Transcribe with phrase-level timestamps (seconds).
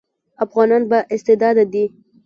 [0.45, 1.85] افغانان با استعداده دي